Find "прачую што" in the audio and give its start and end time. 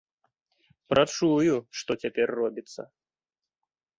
0.93-1.91